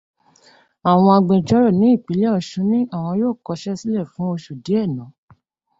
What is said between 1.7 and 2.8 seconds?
ní ìpínlẹ̀ ọ̀ṣun ní